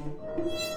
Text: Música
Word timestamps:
Música 0.00 0.69